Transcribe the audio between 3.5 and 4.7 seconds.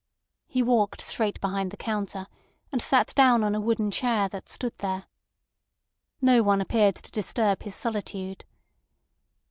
a wooden chair that